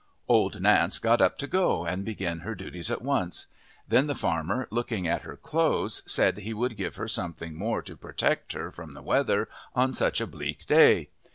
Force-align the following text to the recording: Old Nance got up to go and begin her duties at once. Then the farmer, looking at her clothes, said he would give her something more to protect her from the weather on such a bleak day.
Old 0.27 0.59
Nance 0.59 0.97
got 0.97 1.21
up 1.21 1.37
to 1.37 1.45
go 1.45 1.85
and 1.85 2.03
begin 2.03 2.39
her 2.39 2.55
duties 2.55 2.89
at 2.89 3.03
once. 3.03 3.45
Then 3.87 4.07
the 4.07 4.15
farmer, 4.15 4.67
looking 4.71 5.07
at 5.07 5.21
her 5.21 5.37
clothes, 5.37 6.01
said 6.11 6.39
he 6.39 6.55
would 6.55 6.75
give 6.75 6.95
her 6.95 7.07
something 7.07 7.53
more 7.55 7.83
to 7.83 7.95
protect 7.95 8.53
her 8.53 8.71
from 8.71 8.93
the 8.93 9.03
weather 9.03 9.47
on 9.75 9.93
such 9.93 10.19
a 10.19 10.25
bleak 10.25 10.65
day. 10.65 11.09